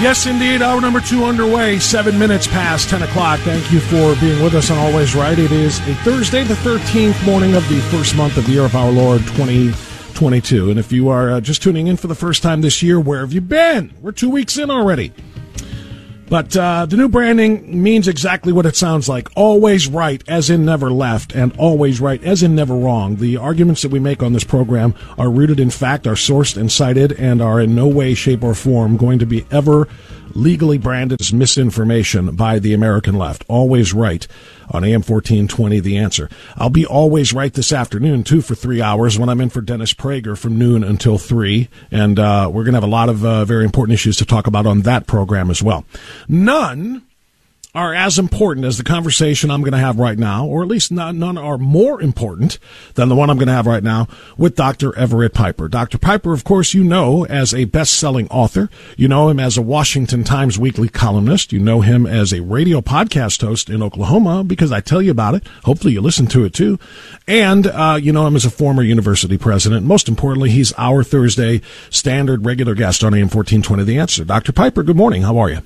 [0.00, 0.62] Yes, indeed.
[0.62, 1.78] Hour number two underway.
[1.78, 3.38] Seven minutes past 10 o'clock.
[3.40, 5.38] Thank you for being with us on Always Right.
[5.38, 8.74] It is a Thursday, the 13th morning of the first month of the year of
[8.74, 10.70] our Lord 2022.
[10.70, 13.20] And if you are uh, just tuning in for the first time this year, where
[13.20, 13.94] have you been?
[14.00, 15.12] We're two weeks in already.
[16.32, 19.28] But uh, the new branding means exactly what it sounds like.
[19.36, 23.16] Always right, as in never left, and always right, as in never wrong.
[23.16, 26.72] The arguments that we make on this program are rooted in fact, are sourced and
[26.72, 29.88] cited, and are in no way, shape, or form going to be ever
[30.34, 33.44] legally branded as misinformation by the American left.
[33.48, 34.26] Always right
[34.70, 36.28] on AM 1420, The Answer.
[36.56, 39.94] I'll be always right this afternoon, too, for three hours when I'm in for Dennis
[39.94, 41.68] Prager from noon until three.
[41.90, 44.46] And uh, we're going to have a lot of uh, very important issues to talk
[44.46, 45.84] about on that program as well.
[46.28, 47.02] None
[47.74, 50.92] are as important as the conversation I'm going to have right now, or at least
[50.92, 52.58] not, none are more important
[52.96, 54.94] than the one I'm going to have right now with Dr.
[54.94, 55.68] Everett Piper.
[55.68, 55.96] Dr.
[55.96, 58.68] Piper, of course, you know as a best-selling author.
[58.98, 61.50] You know him as a Washington Times weekly columnist.
[61.50, 65.34] You know him as a radio podcast host in Oklahoma because I tell you about
[65.34, 65.46] it.
[65.64, 66.78] Hopefully you listen to it too.
[67.26, 69.86] And, uh, you know him as a former university president.
[69.86, 74.24] Most importantly, he's our Thursday standard regular guest on AM 1420 The Answer.
[74.26, 74.52] Dr.
[74.52, 75.22] Piper, good morning.
[75.22, 75.62] How are you?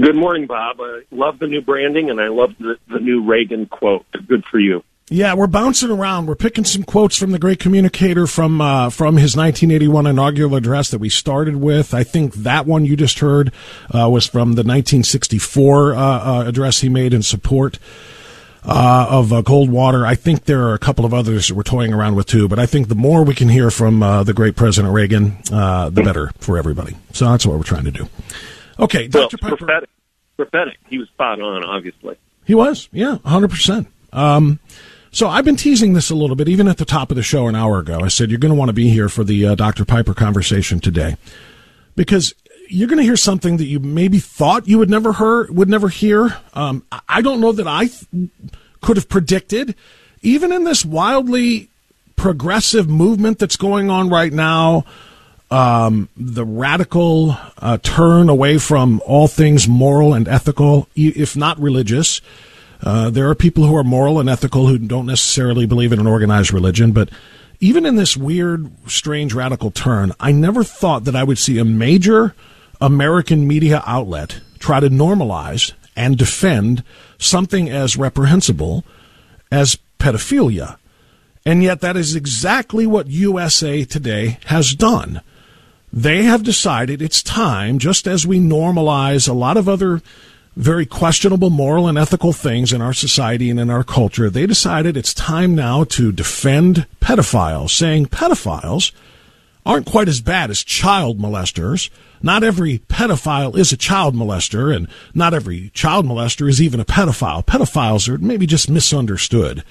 [0.00, 0.76] Good morning, Bob.
[0.80, 4.06] I love the new branding and I love the, the new Reagan quote.
[4.26, 4.82] Good for you.
[5.10, 6.26] Yeah, we're bouncing around.
[6.26, 10.90] We're picking some quotes from the great communicator from uh, from his 1981 inaugural address
[10.90, 11.92] that we started with.
[11.92, 13.52] I think that one you just heard
[13.90, 17.78] uh, was from the 1964 uh, uh, address he made in support
[18.64, 20.06] uh, of uh, Goldwater.
[20.06, 22.48] I think there are a couple of others that we're toying around with too.
[22.48, 26.30] But I think the more we can hear from the great President Reagan, the better
[26.38, 26.96] for everybody.
[27.12, 28.08] So that's what we're trying to do.
[28.78, 29.38] Okay, well, Dr.
[29.38, 29.56] Piper.
[29.56, 29.90] Prophetic.
[30.36, 30.78] prophetic.
[30.88, 32.16] He was spot on, obviously.
[32.44, 33.86] He was, yeah, 100%.
[34.12, 34.58] Um,
[35.10, 37.46] so I've been teasing this a little bit, even at the top of the show
[37.46, 38.00] an hour ago.
[38.00, 39.84] I said, you're going to want to be here for the uh, Dr.
[39.84, 41.16] Piper conversation today.
[41.94, 42.34] Because
[42.68, 45.88] you're going to hear something that you maybe thought you would never hear, would never
[45.88, 46.38] hear.
[46.54, 48.30] Um, I don't know that I th-
[48.80, 49.74] could have predicted,
[50.22, 51.68] even in this wildly
[52.16, 54.84] progressive movement that's going on right now,
[55.52, 62.22] um, the radical uh, turn away from all things moral and ethical, if not religious.
[62.82, 66.06] Uh, there are people who are moral and ethical who don't necessarily believe in an
[66.06, 67.10] organized religion, but
[67.60, 71.64] even in this weird, strange, radical turn, I never thought that I would see a
[71.64, 72.34] major
[72.80, 76.82] American media outlet try to normalize and defend
[77.18, 78.84] something as reprehensible
[79.50, 80.78] as pedophilia.
[81.44, 85.20] And yet, that is exactly what USA Today has done
[85.92, 90.00] they have decided it's time, just as we normalize a lot of other
[90.56, 94.96] very questionable moral and ethical things in our society and in our culture, they decided
[94.96, 98.92] it's time now to defend pedophiles, saying pedophiles
[99.64, 101.88] aren't quite as bad as child molesters.
[102.22, 106.84] Not every pedophile is a child molester, and not every child molester is even a
[106.84, 107.44] pedophile.
[107.44, 109.64] Pedophiles are maybe just misunderstood.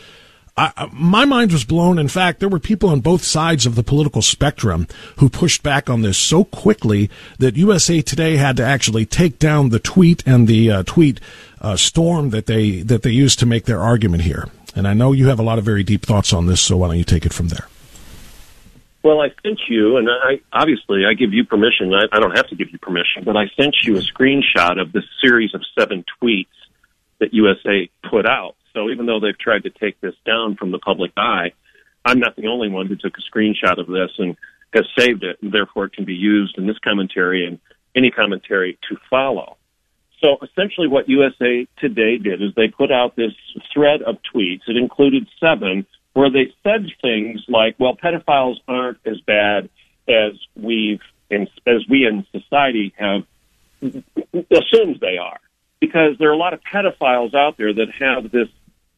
[0.57, 1.97] I, my mind was blown.
[1.97, 5.89] In fact, there were people on both sides of the political spectrum who pushed back
[5.89, 10.47] on this so quickly that USA Today had to actually take down the tweet and
[10.47, 11.19] the uh, tweet
[11.61, 14.49] uh, storm that they that they used to make their argument here.
[14.75, 16.87] And I know you have a lot of very deep thoughts on this, so why
[16.87, 17.67] don't you take it from there?
[19.03, 21.93] Well, I sent you, and I obviously I give you permission.
[21.93, 24.91] I, I don't have to give you permission, but I sent you a screenshot of
[24.91, 26.47] the series of seven tweets
[27.19, 30.79] that USA put out so even though they've tried to take this down from the
[30.79, 31.51] public eye,
[32.05, 34.35] I'm not the only one who took a screenshot of this and
[34.73, 37.59] has saved it, and therefore it can be used in this commentary and
[37.95, 39.57] any commentary to follow.
[40.23, 43.33] So essentially, what USA Today did is they put out this
[43.73, 44.61] thread of tweets.
[44.67, 49.69] It included seven where they said things like, "Well, pedophiles aren't as bad
[50.07, 53.23] as we've in, as we in society have
[53.81, 55.39] assumed they are."
[55.81, 58.47] because there are a lot of pedophiles out there that have this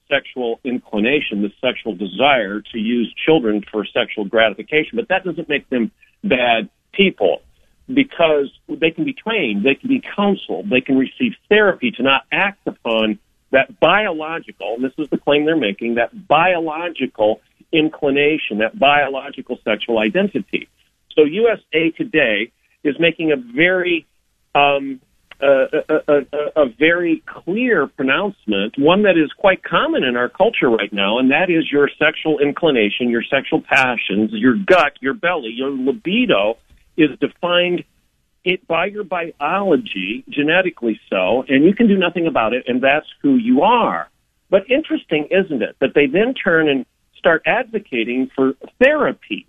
[0.09, 5.69] sexual inclination, this sexual desire to use children for sexual gratification, but that doesn't make
[5.69, 5.91] them
[6.23, 7.41] bad people
[7.87, 12.23] because they can be trained, they can be counseled, they can receive therapy to not
[12.31, 13.19] act upon
[13.51, 17.41] that biological, and this is the claim they're making, that biological
[17.71, 20.67] inclination, that biological sexual identity.
[21.15, 22.51] So USA Today
[22.83, 24.05] is making a very
[24.55, 25.01] um,
[25.43, 30.91] a, a, a, very clear pronouncement, one that is quite common in our culture right
[30.93, 35.69] now, and that is your sexual inclination, your sexual passions, your gut, your belly, your
[35.69, 36.57] libido
[36.97, 37.83] is defined
[38.43, 43.07] it by your biology, genetically so, and you can do nothing about it, and that's
[43.21, 44.09] who you are.
[44.49, 46.85] But interesting, isn't it, that they then turn and
[47.17, 49.47] start advocating for therapy.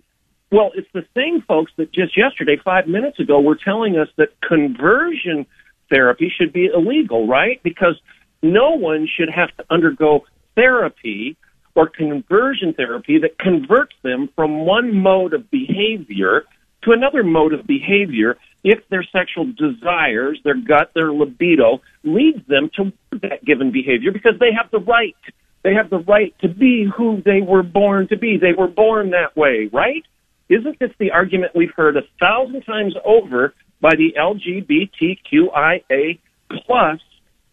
[0.51, 4.29] Well, it's the same folks that just yesterday, five minutes ago, were telling us that
[4.41, 5.45] conversion
[5.89, 7.61] therapy should be illegal, right?
[7.63, 7.99] Because
[8.41, 11.37] no one should have to undergo therapy
[11.75, 16.43] or conversion therapy that converts them from one mode of behavior
[16.83, 22.69] to another mode of behavior if their sexual desires, their gut, their libido leads them
[22.75, 22.91] to
[23.21, 25.15] that given behavior because they have the right.
[25.63, 28.37] They have the right to be who they were born to be.
[28.37, 30.03] They were born that way, right?
[30.47, 36.19] Isn't this the argument we've heard a thousand times over by the LGBTQIA
[36.65, 36.99] plus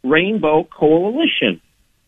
[0.02, 1.60] Rainbow Coalition.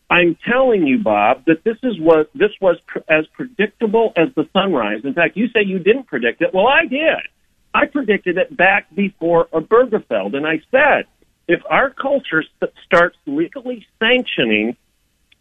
[0.09, 4.47] I'm telling you, Bob, that this is what this was pr- as predictable as the
[4.53, 5.01] sunrise.
[5.03, 6.53] In fact, you say you didn't predict it.
[6.53, 7.27] Well, I did.
[7.73, 11.05] I predicted it back before Obergefell, and I said
[11.47, 14.77] if our culture st- starts legally sanctioning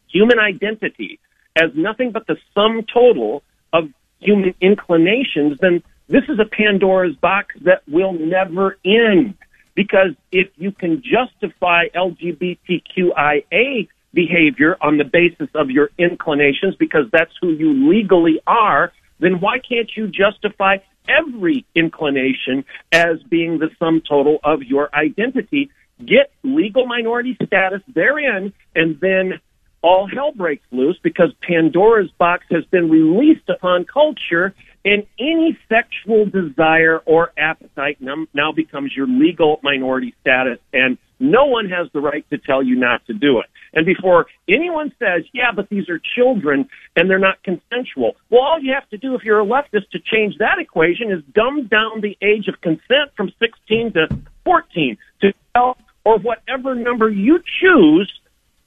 [0.08, 1.20] human identity
[1.56, 3.42] as nothing but the sum total
[3.72, 3.88] of
[4.18, 9.34] human inclinations, then this is a Pandora's box that will never end.
[9.74, 17.32] Because if you can justify LGBTQIA behavior on the basis of your inclinations, because that's
[17.40, 20.76] who you legally are, then why can't you justify
[21.08, 25.70] every inclination as being the sum total of your identity?
[26.04, 29.40] Get legal minority status therein, and then
[29.82, 34.54] all hell breaks loose because Pandora's box has been released upon culture,
[34.84, 41.70] and any sexual desire or appetite now becomes your legal minority status, and no one
[41.70, 43.46] has the right to tell you not to do it.
[43.72, 48.58] And before anyone says, yeah, but these are children and they're not consensual, well, all
[48.60, 52.00] you have to do if you're a leftist to change that equation is dumb down
[52.00, 54.08] the age of consent from 16 to
[54.44, 58.12] 14 to 12 or whatever number you choose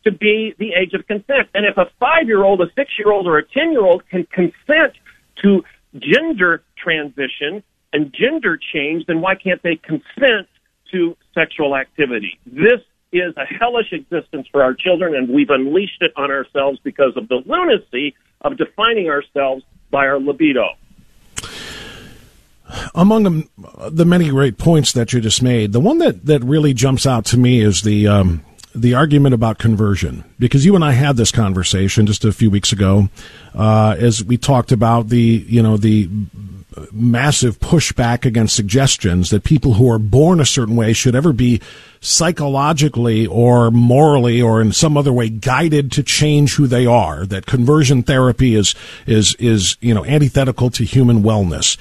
[0.04, 1.50] to be the age of consent.
[1.54, 4.08] And if a five year old, a six year old, or a 10 year old
[4.10, 4.94] can consent
[5.44, 5.64] to
[5.94, 7.64] gender transition
[7.94, 10.48] and gender change, then why can't they consent
[10.92, 12.40] to sexual activity?
[12.46, 12.82] This
[13.12, 17.28] is a hellish existence for our children, and we've unleashed it on ourselves because of
[17.30, 20.68] the lunacy of defining ourselves by our libido.
[22.94, 23.48] Among
[23.90, 27.24] the many great points that you just made, the one that, that really jumps out
[27.28, 28.44] to me is the um,
[28.82, 32.72] the argument about conversion, because you and I had this conversation just a few weeks
[32.72, 33.10] ago,
[33.56, 36.10] uh, as we talked about the you know the
[36.92, 41.62] massive pushback against suggestions that people who are born a certain way should ever be
[42.02, 47.26] psychologically or morally or in some other way guided to change who they are.
[47.26, 51.78] That conversion therapy is is is you know antithetical to human wellness.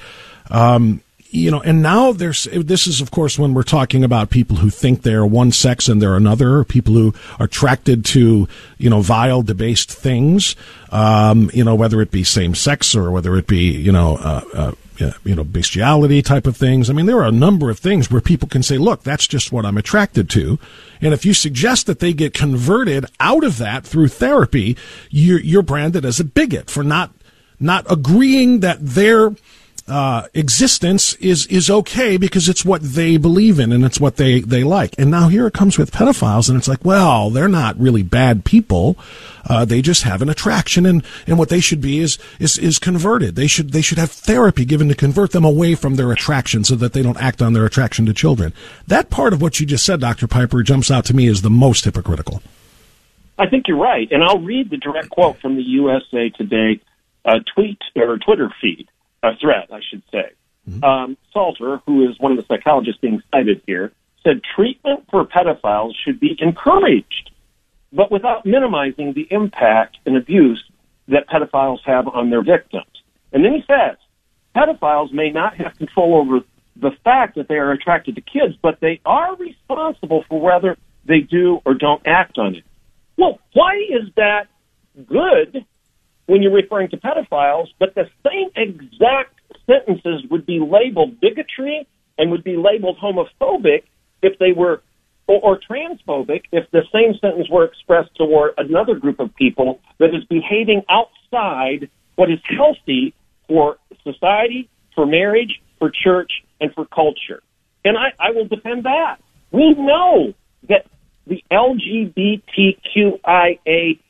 [0.49, 4.57] Um, you know, and now there's this is of course when we're talking about people
[4.57, 9.01] who think they're one sex and they're another, people who are attracted to you know
[9.01, 10.55] vile, debased things,
[10.91, 14.17] um, you know whether it be same sex or whether it be you know.
[14.17, 14.71] Uh, uh,
[15.23, 16.89] you know, bestiality type of things.
[16.89, 19.51] I mean, there are a number of things where people can say, look, that's just
[19.51, 20.57] what I'm attracted to.
[21.01, 24.75] And if you suggest that they get converted out of that through therapy,
[25.11, 27.11] you're, you're branded as a bigot for not,
[27.59, 29.35] not agreeing that their
[29.87, 34.41] uh, existence is is okay because it's what they believe in and it's what they
[34.41, 34.93] they like.
[34.97, 38.43] And now here it comes with pedophiles, and it's like, well, they're not really bad
[38.43, 38.97] people.
[39.49, 42.79] Uh, they just have an attraction, and, and what they should be is is is
[42.79, 43.35] converted.
[43.35, 46.75] They should they should have therapy given to convert them away from their attraction, so
[46.75, 48.53] that they don't act on their attraction to children.
[48.87, 51.49] That part of what you just said, Doctor Piper, jumps out to me as the
[51.49, 52.41] most hypocritical.
[53.39, 56.81] I think you're right, and I'll read the direct quote from the USA Today
[57.23, 58.89] uh, tweet or Twitter feed
[59.27, 60.31] a threat, I should say.
[60.69, 60.83] Mm-hmm.
[60.83, 63.91] Um, Salter, who is one of the psychologists being cited here,
[64.23, 67.31] said treatment for pedophiles should be encouraged,
[67.93, 70.63] but without minimizing the impact and abuse
[71.07, 72.85] that pedophiles have on their victims.
[73.31, 73.97] And then he says,
[74.55, 76.39] pedophiles may not have control over
[76.75, 81.19] the fact that they are attracted to kids, but they are responsible for whether they
[81.21, 82.63] do or don't act on it.
[83.17, 84.47] Well, why is that
[85.07, 85.65] good
[86.27, 89.33] when you're referring to pedophiles, but the same exact
[89.65, 93.83] sentences would be labeled bigotry and would be labeled homophobic
[94.21, 94.81] if they were
[95.27, 100.15] or, or transphobic if the same sentence were expressed toward another group of people that
[100.15, 103.13] is behaving outside what is healthy
[103.47, 107.41] for society, for marriage, for church, and for culture.
[107.85, 109.17] And I, I will defend that.
[109.51, 110.33] We know
[110.69, 110.85] that
[111.27, 112.39] the LGBTQIA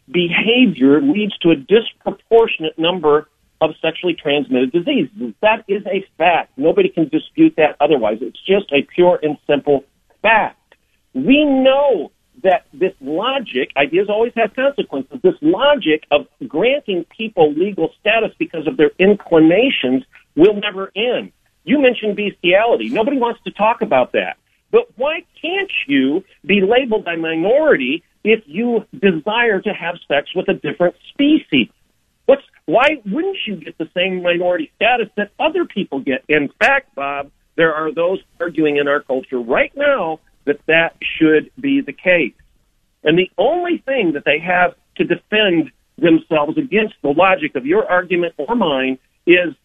[0.09, 3.27] behavior leads to a disproportionate number
[3.59, 5.33] of sexually transmitted diseases.
[5.41, 6.57] That is a fact.
[6.57, 8.19] Nobody can dispute that otherwise.
[8.21, 9.83] It's just a pure and simple
[10.21, 10.75] fact.
[11.13, 12.11] We know
[12.43, 18.67] that this logic, ideas always have consequences, this logic of granting people legal status because
[18.67, 20.03] of their inclinations
[20.35, 21.31] will never end.
[21.63, 22.89] You mentioned bestiality.
[22.89, 24.37] Nobody wants to talk about that.
[24.71, 30.49] But why can't you be labeled a minority if you desire to have sex with
[30.49, 31.69] a different species?
[32.25, 36.25] What's why wouldn't you get the same minority status that other people get?
[36.27, 41.49] In fact, Bob, there are those arguing in our culture right now that that should
[41.59, 42.33] be the case.
[43.03, 47.89] And the only thing that they have to defend themselves against the logic of your
[47.89, 49.55] argument or mine is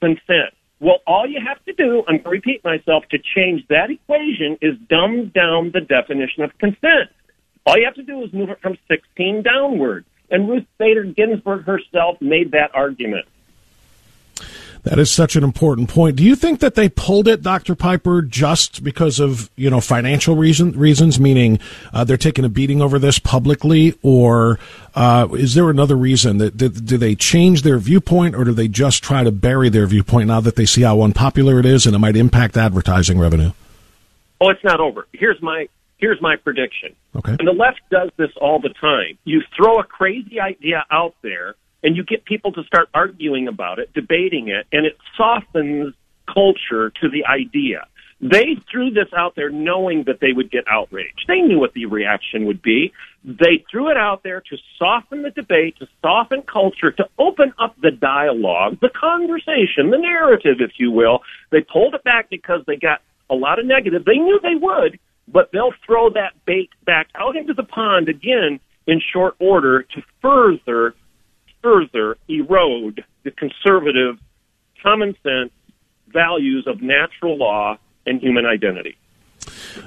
[0.00, 0.53] consent.
[0.80, 4.58] Well, all you have to do, I'm going to repeat myself, to change that equation
[4.60, 7.10] is dumb down the definition of consent.
[7.66, 10.04] All you have to do is move it from 16 downward.
[10.30, 13.26] And Ruth Bader Ginsburg herself made that argument.
[14.84, 16.16] That is such an important point.
[16.16, 17.74] Do you think that they pulled it, Dr.
[17.74, 21.58] Piper, just because of you know financial reason, reasons, meaning
[21.94, 24.58] uh, they're taking a beating over this publicly, or
[24.94, 28.68] uh, is there another reason that do, do they change their viewpoint, or do they
[28.68, 31.96] just try to bury their viewpoint now that they see how unpopular it is and
[31.96, 33.52] it might impact advertising revenue?
[34.38, 35.06] Oh, it's not over.
[35.14, 36.94] Here's my here's my prediction.
[37.16, 37.36] Okay.
[37.38, 39.16] And the left does this all the time.
[39.24, 43.78] You throw a crazy idea out there and you get people to start arguing about
[43.78, 45.94] it, debating it, and it softens
[46.26, 47.86] culture to the idea.
[48.20, 51.26] They threw this out there knowing that they would get outraged.
[51.28, 52.92] They knew what the reaction would be.
[53.22, 57.76] They threw it out there to soften the debate, to soften culture, to open up
[57.82, 61.20] the dialogue, the conversation, the narrative, if you will.
[61.50, 64.06] They pulled it back because they got a lot of negative.
[64.06, 64.98] They knew they would,
[65.28, 70.02] but they'll throw that bait back out into the pond again in short order to
[70.22, 70.94] further
[71.64, 74.18] further erode the conservative
[74.82, 75.50] common sense
[76.08, 78.96] values of natural law and human identity.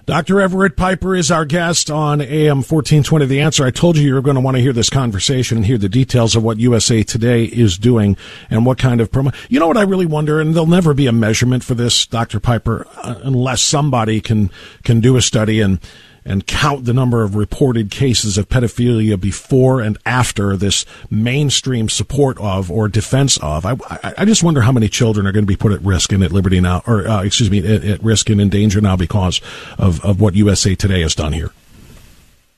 [0.06, 0.42] Dr.
[0.42, 3.66] Everett Piper is our guest on AM 1420 The Answer.
[3.66, 5.90] I told you you were going to want to hear this conversation and hear the
[5.90, 8.18] details of what USA Today is doing
[8.50, 9.34] and what kind of promo.
[9.50, 12.40] You know what I really wonder, and there'll never be a measurement for this, Dr.
[12.40, 14.52] Piper, uh, unless somebody can,
[14.84, 15.80] can do a study and
[16.28, 22.38] and count the number of reported cases of pedophilia before and after this mainstream support
[22.40, 23.66] of or defense of.
[23.66, 23.78] I,
[24.18, 26.32] I, just wonder how many children are going to be put at risk and at
[26.32, 29.42] liberty now, or uh, excuse me, at, at, risk and in danger now because
[29.78, 31.52] of, of what USA Today has done here.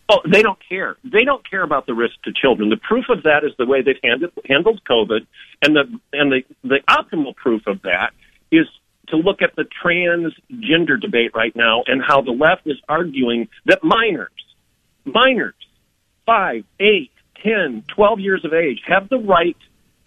[0.09, 0.97] Oh, they don't care.
[1.03, 2.69] They don't care about the risk to children.
[2.69, 5.27] The proof of that is the way they've handled, handled COVID,
[5.61, 8.11] and the and the the optimal proof of that
[8.51, 8.65] is
[9.09, 13.83] to look at the transgender debate right now and how the left is arguing that
[13.83, 14.31] minors,
[15.05, 15.55] minors,
[16.25, 17.11] five, eight,
[17.43, 19.57] ten, twelve years of age have the right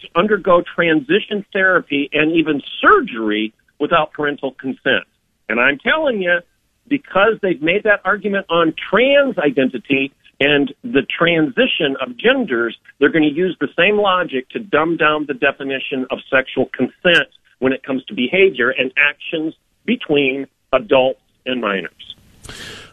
[0.01, 5.05] to undergo transition therapy and even surgery without parental consent.
[5.49, 6.39] And I'm telling you,
[6.87, 13.23] because they've made that argument on trans identity and the transition of genders, they're going
[13.23, 17.29] to use the same logic to dumb down the definition of sexual consent
[17.63, 19.55] when it comes to behavior and actions
[19.85, 22.15] between adults and minors.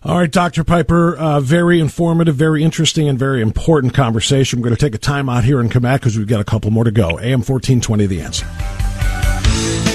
[0.04, 0.62] All right, Dr.
[0.62, 4.60] Piper, uh, very informative, very interesting, and very important conversation.
[4.60, 6.44] We're going to take a time out here and come back because we've got a
[6.44, 7.18] couple more to go.
[7.18, 9.89] AM 1420, The Answer.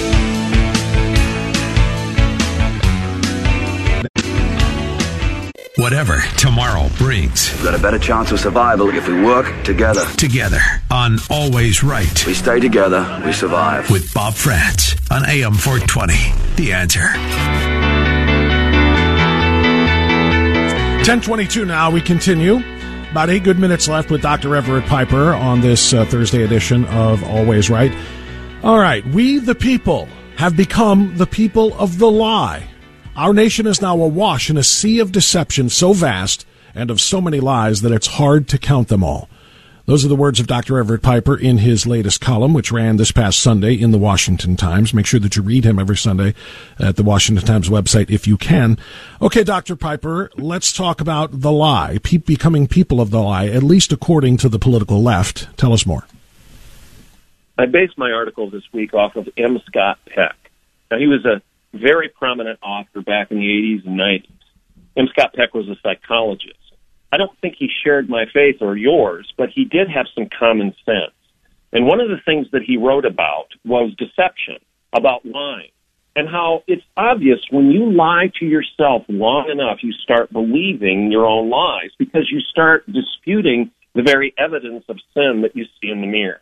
[5.86, 7.54] Whatever tomorrow brings.
[7.54, 10.04] We've got a better chance of survival if we work together.
[10.18, 12.26] Together on Always Right.
[12.26, 13.92] We stay together, we survive.
[13.92, 16.16] With Bob Frantz on AM 420.
[16.56, 17.06] The answer.
[21.06, 21.92] 1022 now.
[21.92, 22.64] We continue.
[23.12, 24.56] About eight good minutes left with Dr.
[24.56, 27.96] Everett Piper on this uh, Thursday edition of Always Right.
[28.64, 29.06] All right.
[29.06, 32.68] We, the people, have become the people of the lie.
[33.16, 37.22] Our nation is now awash in a sea of deception so vast and of so
[37.22, 39.30] many lies that it's hard to count them all.
[39.86, 40.80] Those are the words of Dr.
[40.80, 44.94] Everett Piper in his latest column, which ran this past Sunday in the Washington Times.
[44.94, 46.34] Make sure that you read him every Sunday
[46.78, 48.78] at the Washington Times website if you can.
[49.22, 49.78] Okay, Dr.
[49.78, 54.36] Piper, let's talk about the lie, pe- becoming people of the lie, at least according
[54.38, 55.56] to the political left.
[55.56, 56.06] Tell us more.
[57.58, 59.62] I based my article this week off of M.
[59.68, 60.36] Scott Peck.
[60.92, 61.42] Now, he was a
[61.76, 64.30] very prominent author back in the 80s and 90s.
[64.98, 65.08] M.
[65.10, 66.60] Scott Peck was a psychologist.
[67.12, 70.74] I don't think he shared my faith or yours, but he did have some common
[70.86, 71.14] sense.
[71.72, 74.58] And one of the things that he wrote about was deception,
[74.94, 75.72] about lying,
[76.16, 81.26] and how it's obvious when you lie to yourself long enough, you start believing your
[81.26, 86.02] own lies because you start disputing the very evidence of sin that you see in
[86.02, 86.40] the mirror.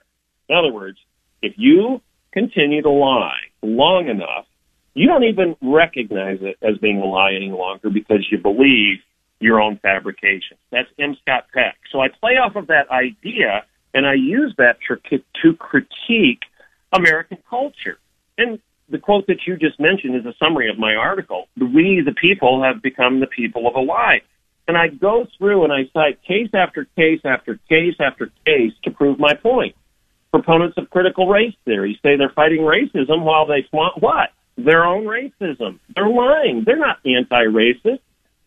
[0.49, 0.97] In other words,
[1.41, 4.45] if you continue to lie long enough,
[4.93, 8.99] you don't even recognize it as being a lie any longer because you believe
[9.39, 10.57] your own fabrication.
[10.71, 11.17] That's M.
[11.21, 11.77] Scott Peck.
[11.91, 16.41] So I play off of that idea and I use that to critique
[16.91, 17.97] American culture.
[18.37, 18.59] And
[18.89, 21.47] the quote that you just mentioned is a summary of my article.
[21.57, 24.21] We, the people, have become the people of a lie.
[24.67, 28.91] And I go through and I cite case after case after case after case to
[28.91, 29.75] prove my point.
[30.31, 34.29] Proponents of critical race theory say they're fighting racism while they flaunt what?
[34.57, 35.79] Their own racism.
[35.95, 36.63] They're lying.
[36.65, 37.99] They're not anti-racist.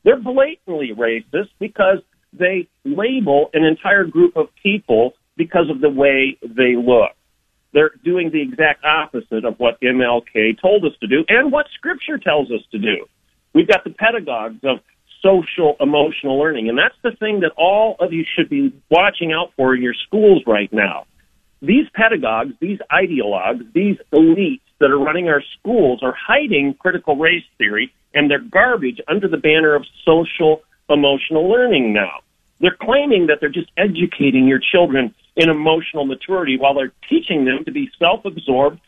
[0.05, 1.99] They're blatantly racist because
[2.33, 7.11] they label an entire group of people because of the way they look.
[7.73, 12.19] They're doing the exact opposite of what MLK told us to do and what Scripture
[12.19, 13.07] tells us to do.
[13.53, 14.79] We've got the pedagogues of
[15.23, 19.53] social emotional learning, and that's the thing that all of you should be watching out
[19.57, 21.07] for in your schools right now.
[21.61, 27.45] These pedagogues, these ideologues, these elites that are running our schools are hiding critical race
[27.59, 32.21] theory and their garbage under the banner of social emotional learning now.
[32.61, 37.65] They're claiming that they're just educating your children in emotional maturity while they're teaching them
[37.67, 38.81] to be self-absorbed,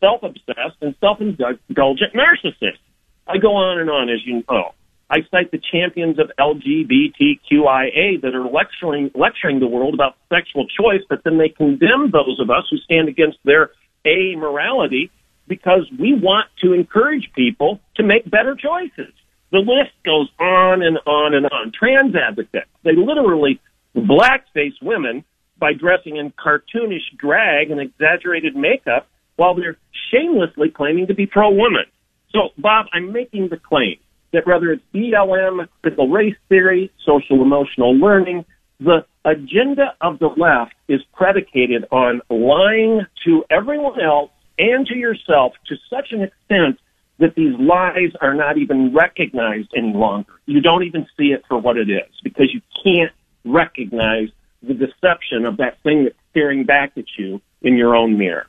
[0.00, 2.80] self-obsessed, and self-indulgent narcissists.
[3.26, 4.72] I go on and on, as you know.
[5.10, 11.02] I cite the champions of LGBTQIA that are lecturing lecturing the world about sexual choice,
[11.08, 13.70] but then they condemn those of us who stand against their
[14.06, 15.10] amorality
[15.50, 19.12] because we want to encourage people to make better choices.
[19.50, 21.72] The list goes on and on and on.
[21.76, 23.60] Trans advocates, they literally
[23.94, 25.24] blackface women
[25.58, 29.76] by dressing in cartoonish drag and exaggerated makeup while they're
[30.12, 31.84] shamelessly claiming to be pro-woman.
[32.30, 33.96] So, Bob, I'm making the claim
[34.32, 38.44] that whether it's BLM, critical race theory, social emotional learning,
[38.78, 45.54] the agenda of the left is predicated on lying to everyone else and to yourself
[45.66, 46.78] to such an extent
[47.18, 50.32] that these lies are not even recognized any longer.
[50.46, 53.12] You don't even see it for what it is because you can't
[53.44, 54.28] recognize
[54.62, 58.46] the deception of that thing that's staring back at you in your own mirror.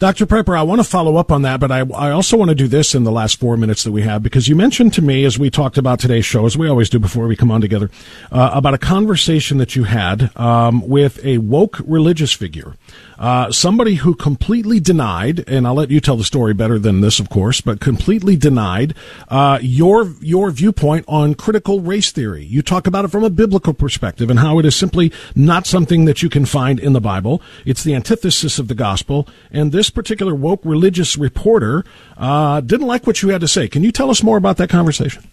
[0.00, 0.24] Dr.
[0.24, 2.66] Piper, I want to follow up on that, but I, I also want to do
[2.66, 5.38] this in the last four minutes that we have because you mentioned to me, as
[5.38, 7.90] we talked about today's show, as we always do before we come on together,
[8.32, 12.76] uh, about a conversation that you had um, with a woke religious figure
[13.20, 17.20] uh, somebody who completely denied, and I'll let you tell the story better than this,
[17.20, 18.94] of course, but completely denied
[19.28, 22.42] uh, your your viewpoint on critical race theory.
[22.42, 26.06] You talk about it from a biblical perspective and how it is simply not something
[26.06, 27.42] that you can find in the Bible.
[27.66, 29.28] It's the antithesis of the gospel.
[29.50, 31.84] And this particular woke religious reporter
[32.16, 33.68] uh, didn't like what you had to say.
[33.68, 35.28] Can you tell us more about that conversation?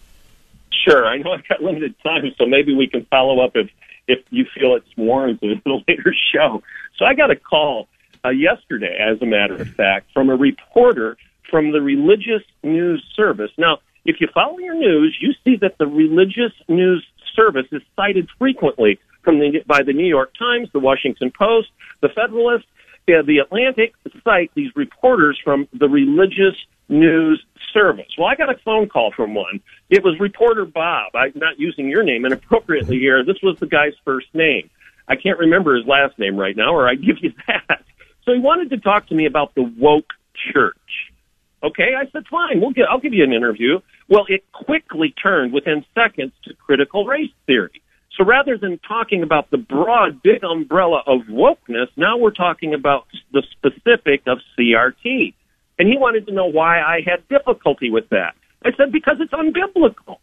[0.83, 1.07] Sure.
[1.07, 3.69] I know I've got limited time, so maybe we can follow up if
[4.07, 6.63] if you feel it's warranted in a later show.
[6.97, 7.87] So I got a call
[8.25, 11.17] uh, yesterday, as a matter of fact, from a reporter
[11.49, 13.51] from the Religious News Service.
[13.57, 17.05] Now, if you follow your news, you see that the Religious News
[17.35, 21.69] Service is cited frequently from the, by the New York Times, the Washington Post,
[22.01, 22.65] the Federalist,
[23.09, 26.55] uh, the Atlantic cite these reporters from the Religious
[26.89, 28.07] News Service.
[28.17, 29.61] Well, I got a phone call from one.
[29.89, 31.15] It was reporter Bob.
[31.15, 33.23] I'm not using your name inappropriately here.
[33.23, 34.69] This was the guy's first name.
[35.07, 37.83] I can't remember his last name right now, or I'd give you that.
[38.25, 40.13] So he wanted to talk to me about the woke
[40.53, 40.75] church.
[41.63, 43.79] Okay, I said, fine, we'll get, I'll give you an interview.
[44.09, 47.81] Well, it quickly turned within seconds to critical race theory.
[48.15, 53.05] So rather than talking about the broad, big umbrella of wokeness, now we're talking about
[53.31, 55.33] the specific of CRT.
[55.79, 58.35] And he wanted to know why I had difficulty with that.
[58.65, 60.17] I said, because it's unbiblical.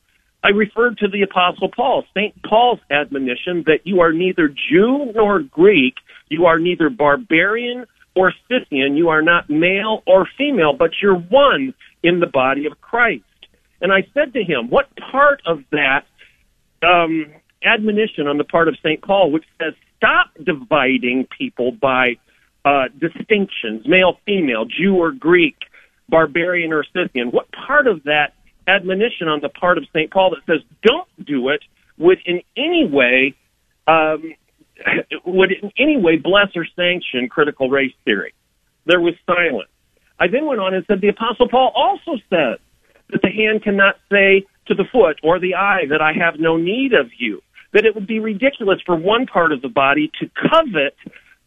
[0.44, 2.34] I referred to the Apostle Paul, St.
[2.42, 5.94] Paul's admonition that you are neither Jew nor Greek,
[6.28, 11.72] you are neither barbarian or Scythian, you are not male or female, but you're one
[12.02, 13.24] in the body of Christ.
[13.80, 16.04] And I said to him, what part of that
[16.86, 17.32] um,
[17.64, 19.00] admonition on the part of St.
[19.00, 22.16] Paul, which says stop dividing people by
[22.66, 25.56] uh, distinctions, male, female, Jew or Greek,
[26.10, 27.30] barbarian or Scythian.
[27.30, 28.34] What part of that
[28.66, 30.10] admonition on the part of St.
[30.10, 31.60] Paul that says don't do it
[31.98, 33.34] would in any way
[33.86, 34.34] um,
[35.26, 38.34] would in any way bless or sanction critical race theory?
[38.86, 39.70] There was silence.
[40.18, 42.58] I then went on and said the Apostle Paul also says
[43.10, 46.56] that the hand cannot say to the foot or the eye that I have no
[46.56, 47.40] need of you.
[47.72, 50.94] That it would be ridiculous for one part of the body to covet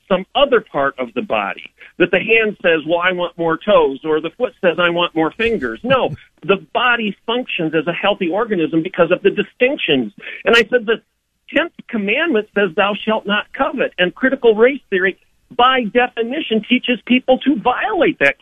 [0.07, 1.71] some other part of the body.
[1.97, 5.15] That the hand says, well, I want more toes, or the foot says, I want
[5.15, 5.79] more fingers.
[5.83, 10.13] No, the body functions as a healthy organism because of the distinctions.
[10.45, 11.01] And I said the
[11.49, 13.93] tenth commandment says, thou shalt not covet.
[13.97, 15.19] And critical race theory
[15.55, 18.35] by definition teaches people to violate that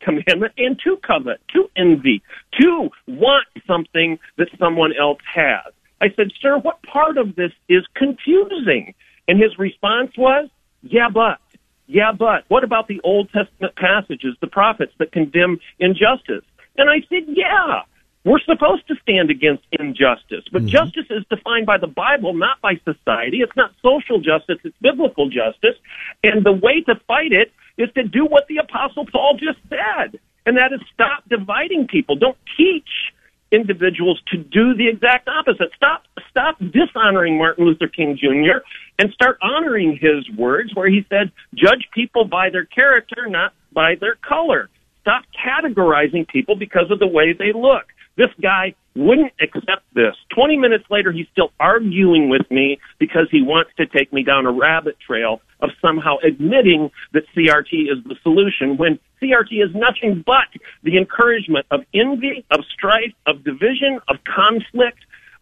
[0.00, 2.22] commandment and to covet, to envy,
[2.60, 5.72] to want something that someone else has.
[6.00, 8.94] I said, sir, what part of this is confusing?
[9.26, 10.48] And his response was,
[10.84, 11.38] yeah, but,
[11.86, 16.44] yeah, but, what about the Old Testament passages, the prophets that condemn injustice?
[16.76, 17.82] And I said, yeah,
[18.24, 20.68] we're supposed to stand against injustice, but mm-hmm.
[20.68, 23.38] justice is defined by the Bible, not by society.
[23.38, 25.76] It's not social justice, it's biblical justice.
[26.22, 30.18] And the way to fight it is to do what the Apostle Paul just said,
[30.46, 32.16] and that is stop dividing people.
[32.16, 33.12] Don't teach
[33.50, 35.70] individuals to do the exact opposite.
[35.76, 38.64] Stop, stop dishonoring Martin Luther King Jr.
[38.98, 43.94] and start honoring his words where he said, judge people by their character, not by
[44.00, 44.68] their color.
[45.02, 47.84] Stop categorizing people because of the way they look.
[48.16, 50.14] This guy wouldn't accept this.
[50.34, 54.46] 20 minutes later, he's still arguing with me because he wants to take me down
[54.46, 60.22] a rabbit trail of somehow admitting that CRT is the solution when CRT is nothing
[60.24, 60.48] but
[60.82, 64.98] the encouragement of envy, of strife, of division, of conflict,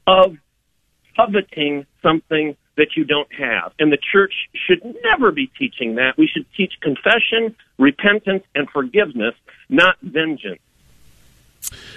[0.06, 0.36] of
[1.16, 3.72] coveting something that you don't have.
[3.78, 4.32] And the church
[4.66, 6.16] should never be teaching that.
[6.16, 9.34] We should teach confession, repentance, and forgiveness,
[9.68, 10.60] not vengeance.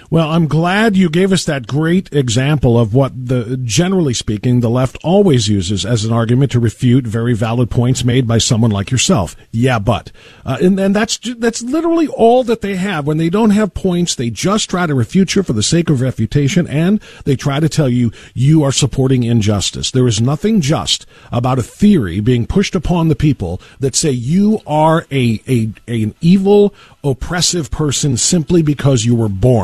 [0.09, 4.69] Well, I'm glad you gave us that great example of what the generally speaking the
[4.69, 8.91] left always uses as an argument to refute very valid points made by someone like
[8.91, 9.35] yourself.
[9.51, 10.11] Yeah, but
[10.45, 14.15] uh, and, and that's that's literally all that they have when they don't have points.
[14.15, 17.69] They just try to refute you for the sake of refutation, and they try to
[17.69, 19.91] tell you you are supporting injustice.
[19.91, 24.61] There is nothing just about a theory being pushed upon the people that say you
[24.67, 26.73] are a a, an evil
[27.03, 29.54] oppressive person simply because you were born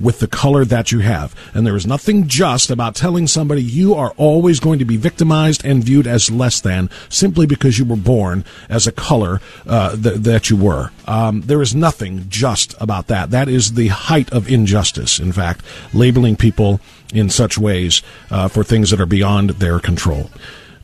[0.00, 1.34] with the color that you have.
[1.54, 5.64] And there is nothing just about telling somebody you are always going to be victimized
[5.64, 10.16] and viewed as less than simply because you were born as a color uh, th-
[10.16, 10.90] that you were.
[11.06, 13.30] Um, there is nothing just about that.
[13.30, 16.80] That is the height of injustice, in fact, labeling people
[17.14, 20.30] in such ways uh, for things that are beyond their control.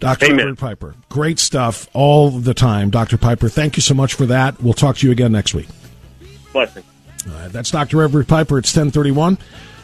[0.03, 0.27] Dr.
[0.27, 0.57] Amen.
[0.57, 2.91] Piper, great stuff all the time.
[2.91, 3.17] Dr.
[3.17, 4.61] Piper, thank you so much for that.
[4.61, 5.69] We'll talk to you again next week.
[6.53, 6.83] Blessing.
[7.25, 8.03] That's Dr.
[8.03, 8.59] Everett Piper.
[8.59, 9.39] It's 1031.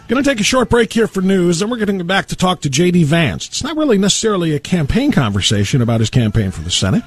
[0.09, 2.27] Going to take a short break here for news, and we're going to go back
[2.27, 3.05] to talk to J.D.
[3.05, 3.47] Vance.
[3.47, 7.05] It's not really necessarily a campaign conversation about his campaign for the Senate,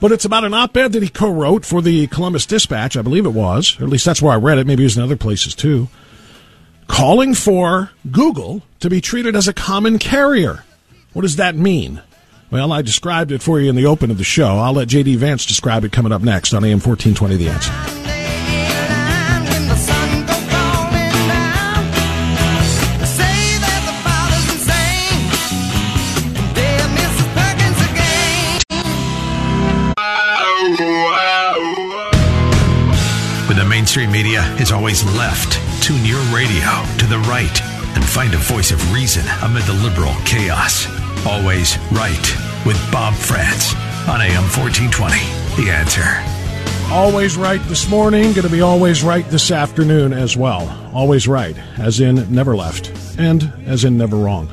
[0.00, 3.30] but it's about an op-ed that he co-wrote for the Columbus Dispatch, I believe it
[3.30, 4.66] was, or at least that's where I read it.
[4.66, 5.88] Maybe it was in other places too,
[6.88, 10.64] calling for Google to be treated as a common carrier.
[11.12, 12.02] What does that mean?
[12.50, 14.58] Well, I described it for you in the open of the show.
[14.58, 15.14] I'll let J.D.
[15.14, 18.15] Vance describe it coming up next on AM 1420 The Answer.
[34.66, 35.60] Is always left.
[35.80, 36.66] Tune your radio
[36.98, 37.62] to the right
[37.94, 40.88] and find a voice of reason amid the liberal chaos.
[41.24, 43.76] Always right with Bob Frantz
[44.08, 45.14] on AM 1420.
[45.54, 46.02] The answer.
[46.92, 50.66] Always right this morning, going to be always right this afternoon as well.
[50.92, 54.48] Always right, as in never left, and as in never wrong.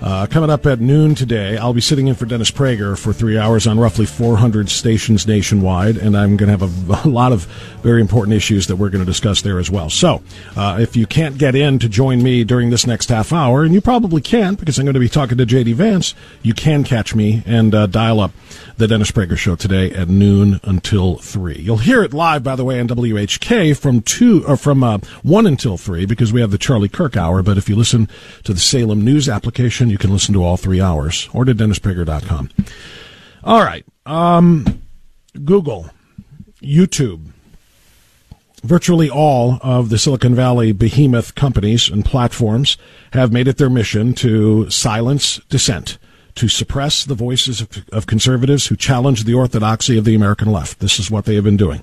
[0.00, 3.38] Uh, coming up at noon today, I'll be sitting in for Dennis Prager for three
[3.38, 7.44] hours on roughly 400 stations nationwide, and I'm going to have a, a, lot of
[7.82, 9.88] very important issues that we're going to discuss there as well.
[9.88, 10.22] So,
[10.56, 13.72] uh, if you can't get in to join me during this next half hour, and
[13.72, 17.14] you probably can't because I'm going to be talking to JD Vance, you can catch
[17.14, 18.32] me and uh, dial up
[18.76, 21.58] the Dennis Prager Show today at noon until three.
[21.58, 25.46] You'll hear it live, by the way, on WHK from two or from uh, one
[25.46, 27.42] until three because we have the Charlie Kirk hour.
[27.42, 28.08] But if you listen
[28.44, 32.50] to the Salem News application, you can listen to all three hours or to DennisPrager.com.
[33.44, 34.82] All right, um,
[35.44, 35.90] Google,
[36.60, 37.32] YouTube.
[38.62, 42.76] Virtually all of the Silicon Valley behemoth companies and platforms
[43.12, 45.98] have made it their mission to silence dissent
[46.36, 50.78] to suppress the voices of, of conservatives who challenge the orthodoxy of the American left.
[50.80, 51.82] This is what they have been doing.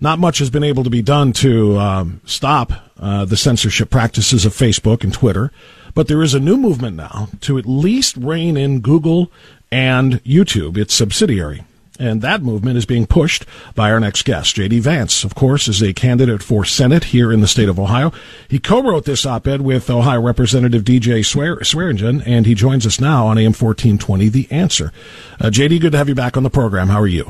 [0.00, 4.44] Not much has been able to be done to um, stop uh, the censorship practices
[4.46, 5.50] of Facebook and Twitter,
[5.94, 9.30] but there is a new movement now to at least rein in Google
[9.70, 11.64] and YouTube, its subsidiary.
[11.98, 14.54] And that movement is being pushed by our next guest.
[14.54, 14.80] J.D.
[14.80, 18.10] Vance, of course, is a candidate for Senate here in the state of Ohio.
[18.48, 23.26] He co-wrote this op-ed with Ohio Representative DJ Swear- Swearingen, and he joins us now
[23.26, 24.94] on AM 1420, The Answer.
[25.38, 26.88] Uh, J.D., good to have you back on the program.
[26.88, 27.26] How are you?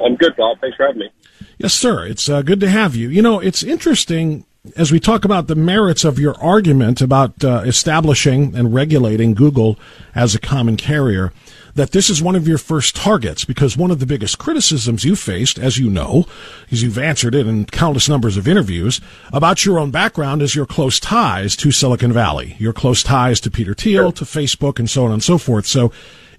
[0.00, 0.60] I'm good, Bob.
[0.60, 1.10] Thanks for having me.
[1.56, 2.04] Yes, sir.
[2.04, 3.08] It's uh, good to have you.
[3.08, 4.44] You know, it's interesting
[4.76, 9.78] as we talk about the merits of your argument about uh, establishing and regulating Google
[10.14, 11.32] as a common carrier
[11.76, 15.14] that this is one of your first targets because one of the biggest criticisms you
[15.14, 16.24] faced, as you know,
[16.64, 19.00] because you've answered it in countless numbers of interviews,
[19.30, 23.50] about your own background is your close ties to Silicon Valley, your close ties to
[23.50, 25.66] Peter Thiel, to Facebook, and so on and so forth.
[25.66, 25.92] So,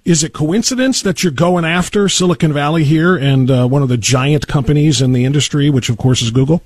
[0.04, 3.96] is it coincidence that you're going after Silicon Valley here and uh, one of the
[3.96, 6.62] giant companies in the industry, which of course is Google?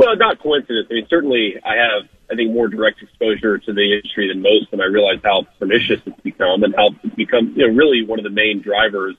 [0.00, 0.88] Well, not coincidence.
[0.90, 4.72] I mean, certainly I have, I think, more direct exposure to the industry than most,
[4.72, 8.18] and I realize how pernicious it's become and how it's become, you know, really one
[8.18, 9.14] of the main drivers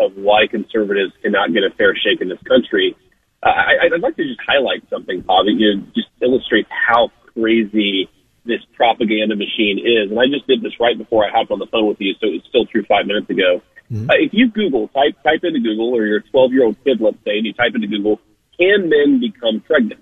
[0.00, 2.96] of why conservatives cannot get a fair shake in this country.
[3.44, 7.12] Uh, I, I'd like to just highlight something, Bob, that you know, just illustrates how
[7.38, 8.10] crazy
[8.44, 10.10] this propaganda machine is.
[10.10, 12.26] And I just did this right before I hopped on the phone with you, so
[12.26, 13.62] it was still true five minutes ago.
[13.86, 14.10] Mm-hmm.
[14.10, 17.22] Uh, if you Google, type type into Google, or your 12 year old kid, let's
[17.22, 18.18] say, and you type into Google,
[18.58, 20.00] can men become pregnant?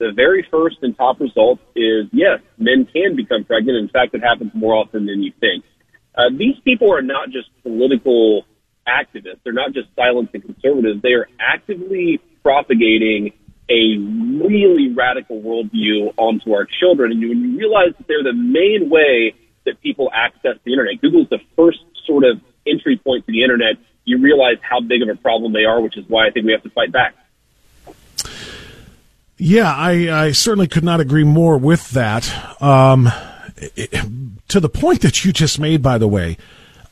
[0.00, 3.78] The very first and top result is yes, men can become pregnant.
[3.78, 5.62] In fact, it happens more often than you think.
[6.16, 8.44] Uh, these people are not just political
[8.88, 9.38] activists.
[9.44, 11.02] They're not just silencing conservatives.
[11.02, 13.32] They are actively propagating
[13.68, 13.98] a
[14.42, 17.12] really radical worldview onto our children.
[17.12, 19.34] And when you realize that they're the main way
[19.66, 23.76] that people access the internet, Google's the first sort of entry point to the internet,
[24.04, 26.52] you realize how big of a problem they are, which is why I think we
[26.52, 27.14] have to fight back.
[29.42, 32.62] Yeah, I, I certainly could not agree more with that.
[32.62, 33.10] Um,
[33.56, 33.90] it,
[34.48, 36.36] to the point that you just made, by the way,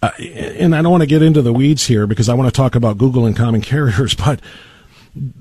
[0.02, 2.56] uh, and I don't want to get into the weeds here because I want to
[2.56, 4.40] talk about Google and common carriers, but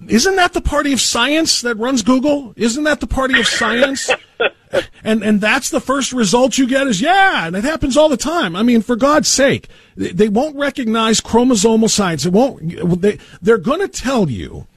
[0.10, 2.54] isn't that the party of science that runs Google?
[2.58, 4.10] Isn't that the party of science?
[5.04, 8.17] and and that's the first result you get is yeah, and it happens all the
[8.17, 8.54] time.
[8.54, 12.26] I mean, for God's sake, they won't recognize chromosomal science.
[12.26, 13.02] It won't.
[13.02, 14.67] They they're going to tell you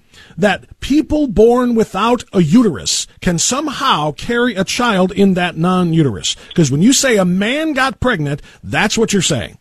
[0.40, 6.36] that people born without a uterus can somehow carry a child in that non uterus.
[6.48, 9.58] Because when you say a man got pregnant, that's what you're saying.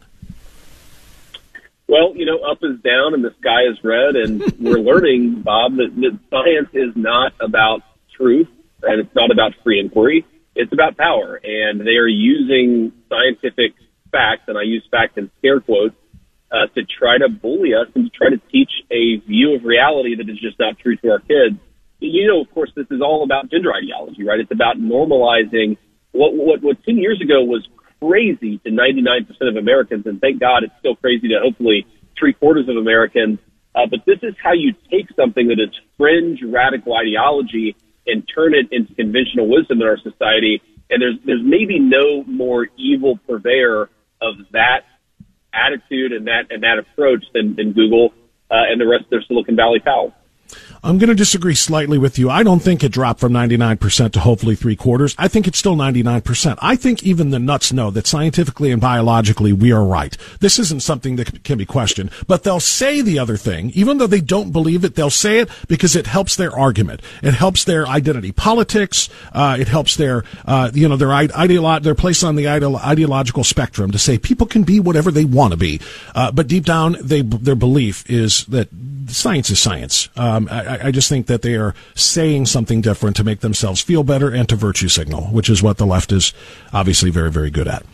[1.87, 5.77] Well, you know, up is down and the sky is red, and we're learning, Bob,
[5.77, 7.81] that, that science is not about
[8.15, 8.47] truth
[8.83, 10.25] and it's not about free inquiry.
[10.55, 13.73] It's about power, and they are using scientific
[14.11, 15.95] facts, and I use facts in scare quotes,
[16.51, 20.15] uh, to try to bully us and to try to teach a view of reality
[20.15, 21.59] that is just not true to our kids.
[21.99, 24.39] You know, of course, this is all about gender ideology, right?
[24.39, 25.77] It's about normalizing
[26.11, 27.67] what what, what 10 years ago was
[27.99, 31.85] crazy to 99% of Americans, and thank God it's still crazy to hopefully
[32.17, 33.39] three quarters of Americans.
[33.75, 37.75] Uh, but this is how you take something that is fringe radical ideology
[38.07, 40.61] and turn it into conventional wisdom in our society.
[40.89, 43.89] And there's there's maybe no more evil purveyor
[44.21, 44.85] of that
[45.53, 48.13] attitude and that and that approach than, than Google
[48.51, 50.13] uh, and the rest of Silicon Valley pals.
[50.83, 52.29] I'm going to disagree slightly with you.
[52.29, 55.13] I don't think it dropped from 99% to hopefully three quarters.
[55.17, 56.57] I think it's still 99%.
[56.61, 60.15] I think even the nuts know that scientifically and biologically we are right.
[60.39, 64.07] This isn't something that can be questioned, but they'll say the other thing, even though
[64.07, 67.01] they don't believe it, they'll say it because it helps their argument.
[67.21, 69.09] It helps their identity politics.
[69.33, 73.43] Uh, it helps their, uh, you know, their ideolo- their place on the ideolo- ideological
[73.43, 75.81] spectrum to say people can be whatever they want to be.
[76.15, 78.69] Uh, but deep down, they, their belief is that
[79.07, 80.09] science is science.
[80.15, 84.29] Um, I, just think that they are saying something different to make themselves feel better
[84.29, 86.33] and to virtue signal, which is what the left is
[86.73, 87.85] obviously very, very good at.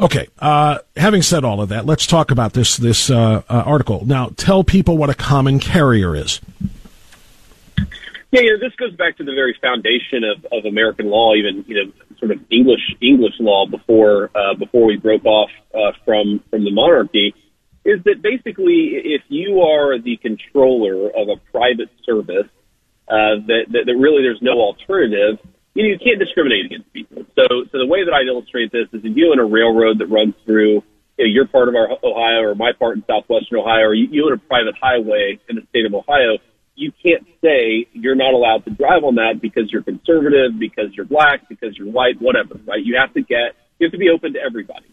[0.00, 0.28] Okay.
[0.38, 4.30] Uh, having said all of that, let's talk about this this uh, uh, article now.
[4.36, 6.40] Tell people what a common carrier is.
[8.30, 11.82] Yeah, yeah, this goes back to the very foundation of, of American law, even you
[11.82, 16.64] know, sort of English English law before uh, before we broke off uh, from from
[16.64, 17.34] the monarchy
[17.88, 22.50] is that basically if you are the controller of a private service,
[23.08, 25.40] uh, that, that, that really there's no alternative,
[25.72, 27.24] you know, you can't discriminate against people.
[27.32, 30.12] So, so the way that I'd illustrate this is if you own a railroad that
[30.12, 30.84] runs through
[31.16, 34.06] you know, your part of our Ohio or my part in southwestern Ohio, or you,
[34.10, 36.36] you own a private highway in the state of Ohio,
[36.76, 41.08] you can't say you're not allowed to drive on that because you're conservative, because you're
[41.08, 42.84] black, because you're white, whatever, right?
[42.84, 44.86] You have to get You have to be open to everybody.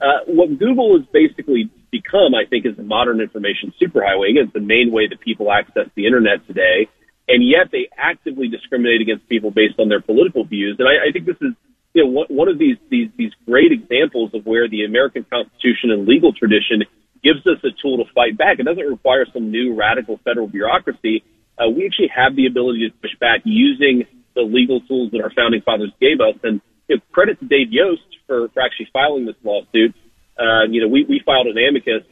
[0.00, 4.36] Uh, what Google is basically become, I think, is the modern information superhighway.
[4.36, 6.88] It's the main way that people access the internet today,
[7.28, 10.76] and yet they actively discriminate against people based on their political views.
[10.78, 11.54] And I, I think this is,
[11.94, 16.06] you know, one, of these, these these great examples of where the American Constitution and
[16.06, 16.84] legal tradition
[17.22, 18.58] gives us a tool to fight back.
[18.58, 21.24] It doesn't require some new radical federal bureaucracy.
[21.58, 25.30] Uh, we actually have the ability to push back using the legal tools that our
[25.30, 26.38] founding fathers gave us.
[26.42, 29.94] And you know, credit to Dave Yost for, for actually filing this lawsuit.
[30.40, 32.02] Uh, you know, we, we filed an amicus,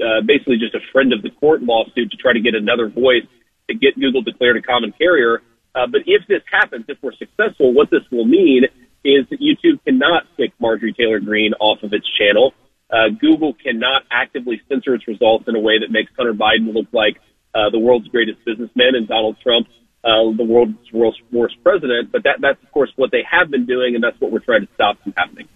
[0.00, 3.26] uh, basically just a friend of the court lawsuit to try to get another voice
[3.68, 5.42] to get Google declared a common carrier.
[5.74, 8.64] Uh, but if this happens, if we're successful, what this will mean
[9.04, 12.54] is that YouTube cannot kick Marjorie Taylor Greene off of its channel.
[12.90, 16.86] Uh, Google cannot actively censor its results in a way that makes Hunter Biden look
[16.92, 17.18] like
[17.54, 19.66] uh, the world's greatest businessman and Donald Trump
[20.04, 22.12] uh, the world's worst president.
[22.12, 24.66] But that that's of course what they have been doing, and that's what we're trying
[24.66, 25.48] to stop from happening.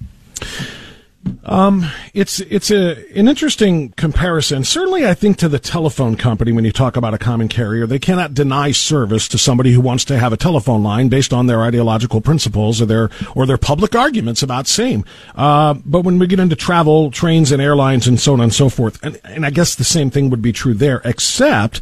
[1.44, 4.64] Um, it's it's a an interesting comparison.
[4.64, 7.98] Certainly, I think to the telephone company when you talk about a common carrier, they
[7.98, 11.62] cannot deny service to somebody who wants to have a telephone line based on their
[11.62, 15.04] ideological principles or their or their public arguments about same.
[15.34, 18.68] Uh, but when we get into travel, trains, and airlines, and so on and so
[18.68, 21.80] forth, and, and I guess the same thing would be true there, except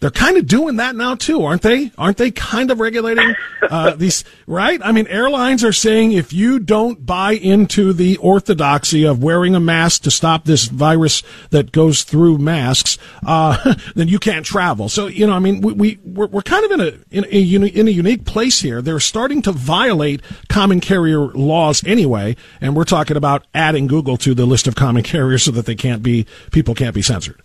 [0.00, 1.92] they're kind of doing that now too, aren't they?
[1.98, 4.24] Aren't they kind of regulating uh, these?
[4.46, 4.80] Right?
[4.82, 9.60] I mean, airlines are saying if you don't buy into the orthodoxy of wearing a
[9.60, 14.88] mask to stop this virus that goes through masks, uh, then you can't travel.
[14.88, 17.38] So you know, I mean, we, we we're, we're kind of in a in a,
[17.38, 18.80] uni- in a unique place here.
[18.80, 24.34] They're starting to violate common carrier laws anyway, and we're talking about adding Google to
[24.34, 27.42] the list of common carriers so that they can't be people can't be censored.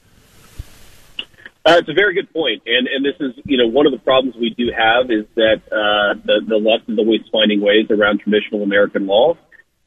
[1.65, 3.97] Uh, it's a very good point, and and this is you know one of the
[3.97, 8.19] problems we do have is that uh, the the left is always finding ways around
[8.19, 9.33] traditional American law,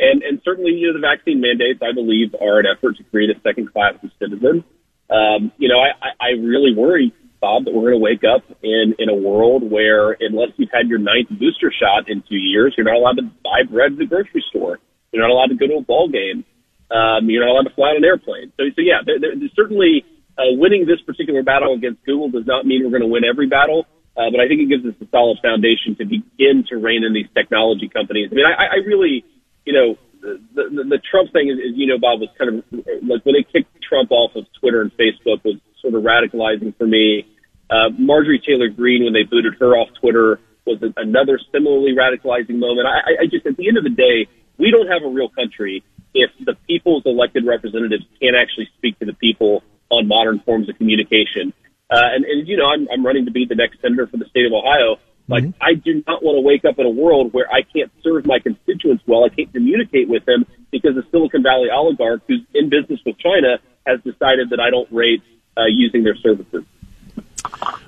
[0.01, 3.31] and and certainly you know the vaccine mandates I believe are an effort to create
[3.31, 4.67] a second class of citizens.
[5.09, 8.99] Um, you know I, I really worry Bob that we're going to wake up in
[8.99, 12.91] in a world where unless you've had your ninth booster shot in two years, you're
[12.91, 14.83] not allowed to buy bread at the grocery store.
[15.13, 16.45] You're not allowed to go to a ball game.
[16.91, 18.51] Um, you're not allowed to fly on an airplane.
[18.59, 20.03] So so yeah, there, there's certainly
[20.39, 23.49] uh, winning this particular battle against Google does not mean we're going to win every
[23.49, 27.03] battle, uh, but I think it gives us a solid foundation to begin to rein
[27.03, 28.31] in these technology companies.
[28.31, 29.25] I mean, I, I really,
[29.67, 32.55] you know, the, the, the Trump thing is, is, you know, Bob was kind of
[33.03, 36.87] like when they kicked Trump off of Twitter and Facebook was sort of radicalizing for
[36.87, 37.27] me.
[37.71, 42.87] Uh, Marjorie Taylor Greene, when they booted her off Twitter, was another similarly radicalizing moment.
[42.87, 44.27] I, I just, at the end of the day,
[44.59, 49.07] we don't have a real country if the people's elected representatives can't actually speak to
[49.07, 51.53] the people on modern forms of communication.
[51.91, 54.27] Uh, and, and, you know, I'm, I'm running to be the next senator for the
[54.27, 54.97] state of Ohio.
[55.27, 55.63] Like, mm-hmm.
[55.63, 58.39] I do not want to wake up in a world where I can't serve my
[58.39, 59.25] constituents well.
[59.25, 63.59] I can't communicate with them because a Silicon Valley oligarch who's in business with China
[63.87, 65.23] has decided that I don't rate
[65.57, 66.65] uh, using their services.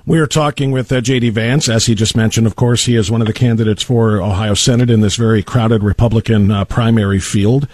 [0.05, 1.29] We are talking with uh, J.D.
[1.31, 2.47] Vance, as he just mentioned.
[2.47, 5.83] Of course, he is one of the candidates for Ohio Senate in this very crowded
[5.83, 7.67] Republican uh, primary field.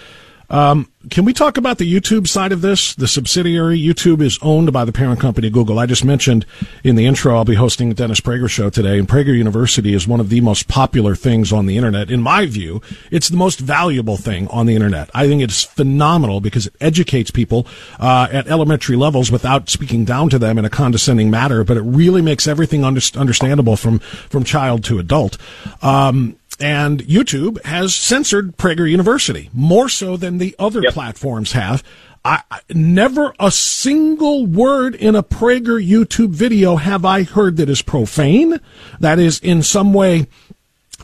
[0.50, 2.96] Um, can we talk about the YouTube side of this?
[2.96, 5.80] The subsidiary YouTube is owned by the parent company Google.
[5.80, 6.46] I just mentioned
[6.84, 10.08] in the intro I'll be hosting the Dennis Prager show today, and Prager University is
[10.08, 12.12] one of the most popular things on the internet.
[12.12, 15.10] In my view, it's the most valuable thing on the internet.
[15.14, 17.68] I think it's phenomenal because it educates people
[18.00, 21.82] uh, at elementary levels without speaking down to them in a condescending manner, but it
[21.82, 25.38] really makes everything under- understandable from from child to adult.
[25.82, 30.94] Um, and YouTube has censored Prager University more so than the other yep.
[30.94, 31.84] platforms have.
[32.26, 37.70] I, I, never a single word in a Prager YouTube video have I heard that
[37.70, 38.60] is profane,
[39.00, 40.28] that is in some way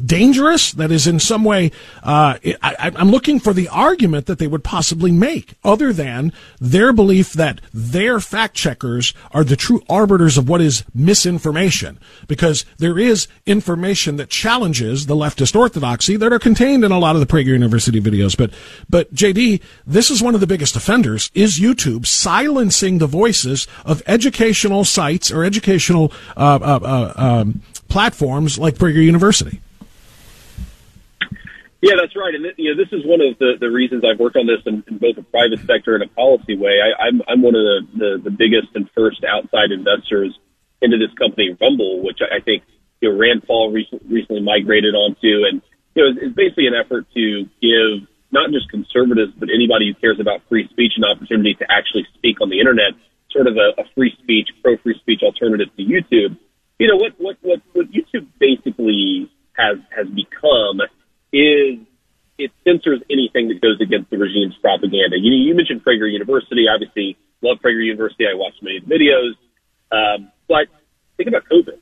[0.03, 1.71] dangerous, that is in some way,
[2.03, 6.93] uh, I, am looking for the argument that they would possibly make, other than their
[6.93, 11.99] belief that their fact checkers are the true arbiters of what is misinformation.
[12.27, 17.15] Because there is information that challenges the leftist orthodoxy that are contained in a lot
[17.15, 18.37] of the Prager University videos.
[18.37, 18.51] But,
[18.89, 24.01] but JD, this is one of the biggest offenders, is YouTube silencing the voices of
[24.07, 29.61] educational sites or educational uh, uh, uh um, platforms like Prager University.
[31.83, 32.31] Yeah, that's right.
[32.33, 34.87] And you know, this is one of the, the reasons I've worked on this in,
[34.87, 36.79] in both a private sector and a policy way.
[36.79, 40.31] I, I'm I'm one of the, the, the biggest and first outside investors
[40.79, 42.63] into this company, Rumble, which I think
[43.03, 45.59] you know Rand Paul recently, recently migrated onto, and
[45.91, 50.23] you know, it's basically an effort to give not just conservatives, but anybody who cares
[50.23, 52.95] about free speech an opportunity to actually speak on the internet,
[53.27, 56.39] sort of a, a free speech, pro free speech alternative to YouTube.
[56.79, 59.27] You know what what what what YouTube basically
[59.59, 60.79] has has become
[61.33, 61.79] is
[62.37, 65.17] it censors anything that goes against the regime's propaganda.
[65.19, 66.65] You, you mentioned Prager University.
[66.67, 68.25] Obviously, love Prager University.
[68.25, 69.33] I watched many of the videos.
[69.91, 70.67] Um, but
[71.17, 71.77] think about COVID,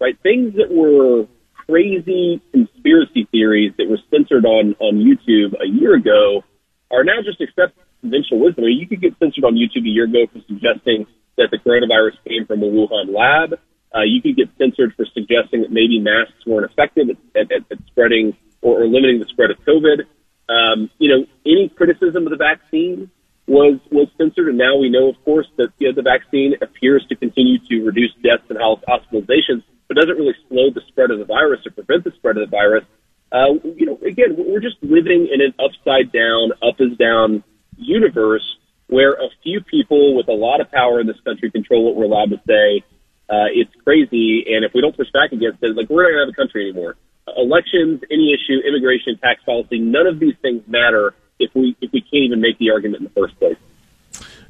[0.00, 0.18] right?
[0.22, 1.26] Things that were
[1.66, 6.42] crazy conspiracy theories that were censored on, on YouTube a year ago
[6.90, 8.64] are now just accepted conventional wisdom.
[8.64, 11.58] I mean, you could get censored on YouTube a year ago for suggesting that the
[11.58, 13.60] coronavirus came from a Wuhan lab.
[13.94, 17.78] Uh, you could get censored for suggesting that maybe masks weren't effective at, at, at
[17.88, 20.04] spreading or, or, limiting the spread of COVID.
[20.48, 23.10] Um, you know, any criticism of the vaccine
[23.46, 27.04] was was censored, and now we know, of course, that you know, the vaccine appears
[27.08, 31.24] to continue to reduce deaths and hospitalizations, but doesn't really slow the spread of the
[31.24, 32.84] virus or prevent the spread of the virus.
[33.32, 37.44] Uh, you know, again, we're just living in an upside down, up is down
[37.76, 38.44] universe
[38.90, 42.04] where a few people with a lot of power in this country control what we're
[42.04, 42.84] allowed to say.
[43.30, 46.18] Uh, it's crazy, and if we don't push back against it, like we're not going
[46.18, 46.96] to have a country anymore.
[47.36, 52.00] Elections, any issue, immigration, tax policy, none of these things matter if we if we
[52.00, 53.56] can't even make the argument in the first place.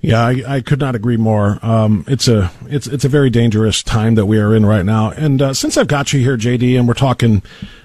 [0.02, 1.58] Yeah, I, I could not agree more.
[1.62, 5.10] Um, it's a it's it's a very dangerous time that we are in right now.
[5.10, 7.42] And uh, since I've got you here, JD, and we're talking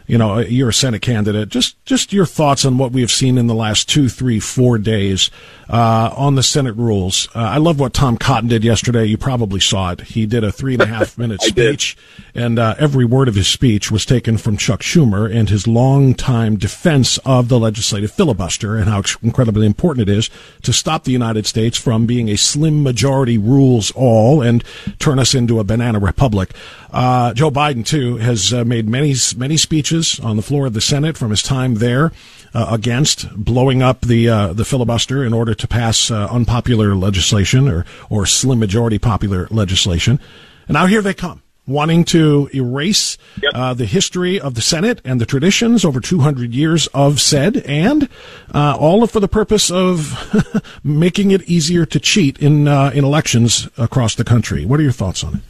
[0.07, 1.49] you know, you're a Senate candidate.
[1.49, 4.77] Just just your thoughts on what we have seen in the last two, three, four
[4.77, 5.31] days
[5.69, 7.27] uh, on the Senate rules.
[7.35, 9.05] Uh, I love what Tom Cotton did yesterday.
[9.05, 10.01] You probably saw it.
[10.01, 11.97] He did a three and a half minute speech,
[12.35, 16.57] and uh, every word of his speech was taken from Chuck Schumer and his long-time
[16.57, 20.29] defense of the legislative filibuster and how incredibly important it is
[20.61, 24.63] to stop the United States from being a slim majority rules all and
[24.99, 26.51] turn us into a banana republic.
[26.91, 30.81] Uh, Joe Biden too has uh, made many many speeches on the floor of the
[30.81, 32.11] Senate from his time there
[32.53, 37.67] uh, against blowing up the uh, the filibuster in order to pass uh, unpopular legislation
[37.67, 40.19] or or slim majority popular legislation.
[40.67, 43.51] And now here they come, wanting to erase yep.
[43.53, 48.09] Uh, the history of the Senate and the traditions over 200 years of said, and
[48.53, 53.67] uh, all for the purpose of making it easier to cheat in uh, in elections
[53.77, 54.65] across the country.
[54.65, 55.41] What are your thoughts on it?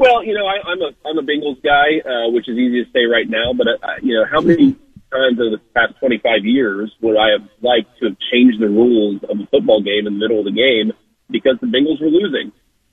[0.00, 2.90] Well, you know, I, I'm a I'm a Bengals guy, uh, which is easy to
[2.90, 3.52] say right now.
[3.52, 4.72] But uh, you know, how many
[5.12, 9.20] times over the past 25 years would I have liked to have changed the rules
[9.28, 10.96] of a football game in the middle of the game
[11.28, 12.50] because the Bengals were losing?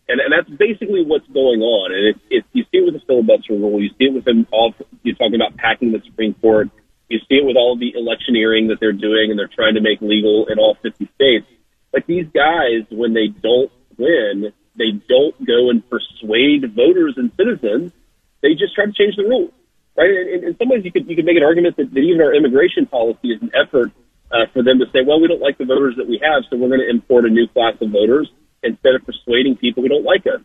[0.09, 1.95] And, and that's basically what's going on.
[1.95, 4.45] And it's, it's you see it with the filibuster rule, you see it with them
[4.51, 4.75] all.
[5.03, 6.67] You're talking about packing the Supreme Court.
[7.07, 10.01] You see it with all the electioneering that they're doing, and they're trying to make
[10.01, 11.47] legal in all 50 states.
[11.93, 17.91] Like these guys, when they don't win, they don't go and persuade voters and citizens.
[18.41, 19.51] They just try to change the rules,
[19.95, 20.09] right?
[20.09, 22.33] And in some ways, you could you could make an argument that, that even our
[22.33, 23.91] immigration policy is an effort
[24.31, 26.57] uh, for them to say, well, we don't like the voters that we have, so
[26.57, 28.29] we're going to import a new class of voters
[28.63, 30.41] instead of persuading people who don't like us.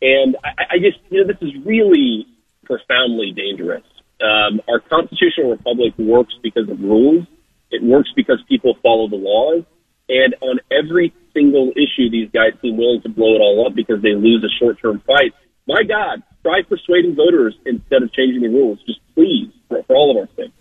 [0.00, 2.26] And I, I just, you know, this is really
[2.64, 3.84] profoundly dangerous.
[4.20, 7.26] Um, our constitutional republic works because of rules.
[7.70, 9.64] It works because people follow the laws.
[10.08, 14.02] And on every single issue, these guys seem willing to blow it all up because
[14.02, 15.32] they lose a short term fight.
[15.66, 18.78] My God, try persuading voters instead of changing the rules.
[18.86, 20.52] Just please, for, for all of our sake.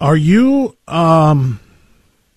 [0.00, 1.58] Are you um,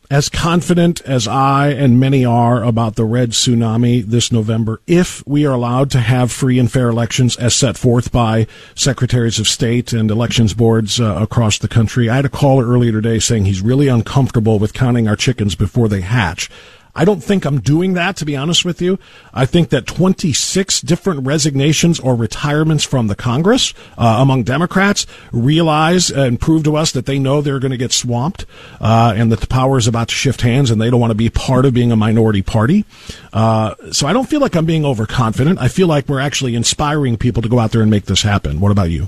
[0.09, 5.45] as confident as I and many are about the red tsunami this November if we
[5.45, 9.93] are allowed to have free and fair elections as set forth by secretaries of state
[9.93, 12.09] and elections boards uh, across the country.
[12.09, 15.87] I had a caller earlier today saying he's really uncomfortable with counting our chickens before
[15.87, 16.49] they hatch.
[16.99, 18.99] I don't think I'm doing that, to be honest with you.
[19.33, 26.11] I think that 26 different resignations or retirements from the Congress uh, among Democrats realize
[26.11, 28.45] and prove to us that they know they're going to get swamped
[28.81, 31.15] uh, and that the power is about to shift hands and they don't want to
[31.15, 32.83] be part of being a minority party.
[33.31, 35.57] Uh, so I don't feel like I'm being overconfident.
[35.57, 38.59] I feel like we're actually inspiring people to go out there and make this happen.
[38.59, 39.07] What about you?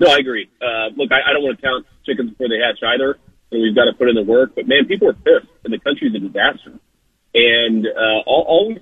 [0.00, 0.48] No, I agree.
[0.58, 3.18] Uh, look, I, I don't want to count chickens before they hatch either
[3.50, 4.54] and we've got to put in the work.
[4.54, 6.78] But man, people are pissed, and the country's a disaster.
[7.34, 8.76] And uh, all,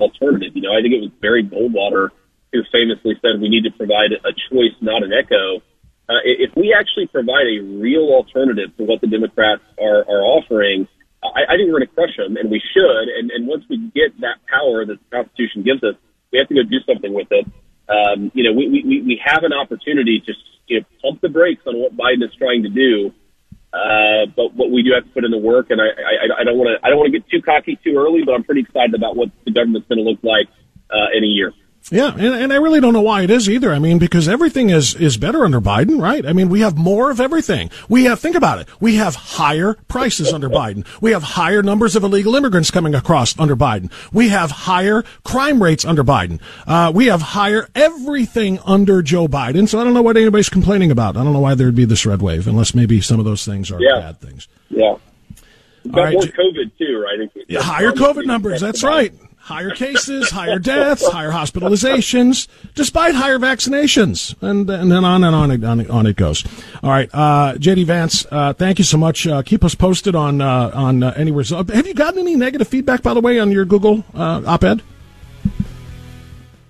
[0.00, 0.52] alternative.
[0.54, 2.10] You know, I think it was Barry Goldwater
[2.52, 5.58] who famously said we need to provide a choice, not an echo.
[6.08, 10.86] Uh, if we actually provide a real alternative to what the Democrats are, are offering,
[11.22, 13.08] I, I think we're going to crush them, and we should.
[13.18, 15.96] And, and once we get that power that the Constitution gives us,
[16.30, 17.46] we have to go do something with it.
[17.88, 20.32] Um, you know, we, we, we have an opportunity to
[20.66, 23.12] you know, pump the brakes on what Biden is trying to do.
[23.72, 26.44] Uh, but what we do have to put in the work, and I, I, I
[26.44, 28.60] don't want to I don't want to get too cocky too early, but I'm pretty
[28.60, 30.46] excited about what the government's going to look like
[30.90, 31.52] uh, in a year.
[31.90, 33.70] Yeah, and, and I really don't know why it is either.
[33.70, 36.24] I mean, because everything is, is better under Biden, right?
[36.24, 37.70] I mean, we have more of everything.
[37.90, 38.68] We have, think about it.
[38.80, 40.86] We have higher prices under Biden.
[41.02, 43.92] We have higher numbers of illegal immigrants coming across under Biden.
[44.14, 46.40] We have higher crime rates under Biden.
[46.66, 49.68] Uh, we have higher everything under Joe Biden.
[49.68, 51.18] So I don't know what anybody's complaining about.
[51.18, 53.70] I don't know why there'd be this red wave, unless maybe some of those things
[53.70, 54.00] are Yeah.
[54.00, 54.48] bad things.
[54.70, 54.94] Yeah.
[55.84, 57.30] We've got All right, more COVID too, right?
[57.46, 58.58] Yeah, higher COVID numbers.
[58.58, 59.12] That's right.
[59.44, 65.50] Higher cases, higher deaths, higher hospitalizations, despite higher vaccinations, and and then on and on
[65.50, 66.46] and on, on it goes.
[66.82, 69.26] All right, uh, JD Vance, uh, thank you so much.
[69.26, 71.68] Uh, keep us posted on uh, on uh, any result.
[71.68, 74.80] Have you gotten any negative feedback, by the way, on your Google uh, op-ed?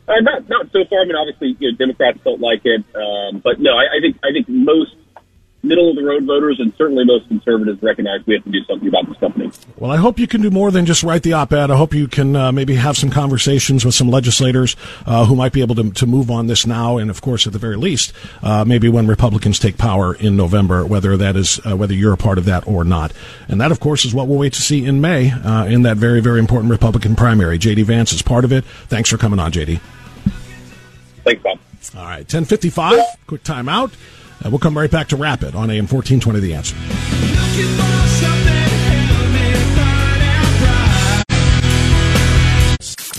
[0.08, 1.00] Uh, not not so far.
[1.00, 4.18] I mean, obviously, you know, Democrats don't like it, um, but no, I, I think
[4.24, 4.96] I think most
[5.64, 8.88] middle of the road voters and certainly most conservatives recognize we have to do something
[8.88, 9.50] about this company.
[9.76, 11.70] Well, I hope you can do more than just write the op-ed.
[11.70, 15.52] I hope you can uh, maybe have some conversations with some legislators uh, who might
[15.52, 18.12] be able to, to move on this now, and of course, at the very least,
[18.42, 22.18] uh, maybe when Republicans take power in November, whether that is uh, whether you're a
[22.18, 23.12] part of that or not.
[23.48, 25.96] And that, of course, is what we'll wait to see in May uh, in that
[25.96, 27.58] very very important Republican primary.
[27.58, 28.64] JD Vance is part of it.
[28.64, 29.80] Thanks for coming on, JD.
[31.24, 31.58] Thanks, Bob.
[31.96, 33.00] All right, ten fifty five.
[33.26, 33.92] Quick timeout.
[34.44, 36.40] Uh, we'll come right back to Rapid on AM fourteen twenty.
[36.40, 36.76] The answer.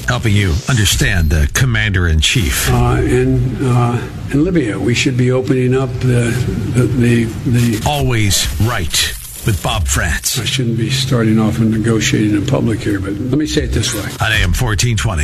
[0.07, 2.69] Helping you understand the commander in chief.
[2.71, 4.79] uh, in uh, in Libya.
[4.79, 6.31] We should be opening up the
[6.75, 7.23] the the.
[7.49, 9.13] the Always right
[9.45, 13.37] with Bob Frantz I shouldn't be starting off and negotiating in public here, but let
[13.37, 14.01] me say it this way.
[14.21, 15.23] on AM 1420.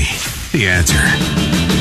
[0.51, 1.80] The answer.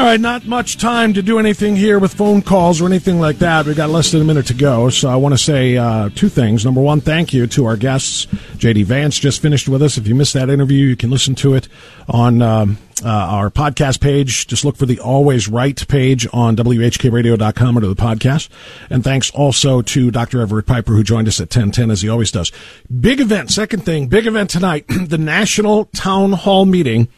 [0.00, 3.36] All right, not much time to do anything here with phone calls or anything like
[3.40, 3.66] that.
[3.66, 6.30] We've got less than a minute to go, so I want to say uh, two
[6.30, 6.64] things.
[6.64, 8.24] Number one, thank you to our guests.
[8.24, 9.98] JD Vance just finished with us.
[9.98, 11.68] If you missed that interview, you can listen to it
[12.08, 14.46] on um, uh, our podcast page.
[14.46, 18.48] Just look for the Always Right page on WHKRadio.com under the podcast.
[18.88, 20.40] And thanks also to Dr.
[20.40, 22.50] Everett Piper, who joined us at 1010, as he always does.
[23.00, 27.08] Big event, second thing, big event tonight, the National Town Hall meeting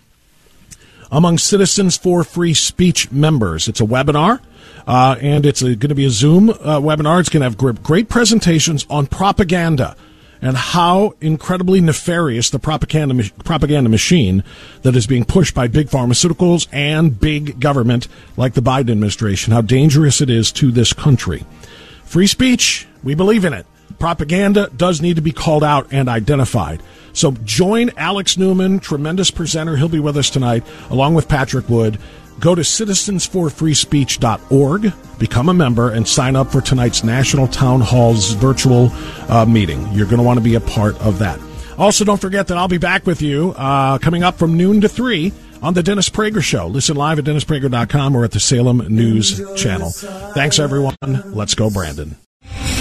[1.12, 3.68] among Citizens for Free Speech members.
[3.68, 4.40] It's a webinar,
[4.86, 7.20] uh, and it's going to be a Zoom uh, webinar.
[7.20, 9.94] It's going to have gr- great presentations on propaganda
[10.40, 14.42] and how incredibly nefarious the propaganda propaganda machine
[14.82, 19.60] that is being pushed by big pharmaceuticals and big government like the Biden administration, how
[19.60, 21.44] dangerous it is to this country.
[22.04, 23.66] Free speech, we believe in it.
[23.98, 26.82] Propaganda does need to be called out and identified.
[27.12, 29.76] So join Alex Newman, tremendous presenter.
[29.76, 31.98] He'll be with us tonight, along with Patrick Wood.
[32.40, 38.90] Go to citizensforfreespeech.org, become a member, and sign up for tonight's National Town Hall's virtual
[39.28, 39.86] uh, meeting.
[39.92, 41.38] You're going to want to be a part of that.
[41.78, 44.88] Also, don't forget that I'll be back with you uh, coming up from noon to
[44.88, 45.32] 3
[45.62, 46.66] on the Dennis Prager Show.
[46.66, 49.90] Listen live at dennisprager.com or at the Salem News Channel.
[49.90, 50.96] Thanks, everyone.
[51.02, 52.16] Let's go, Brandon.